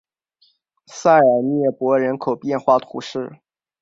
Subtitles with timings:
[0.87, 3.33] 塞尔涅博人口变化图示